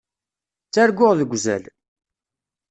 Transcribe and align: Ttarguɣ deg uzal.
Ttarguɣ 0.67 1.11
deg 1.19 1.29
uzal. 1.35 1.63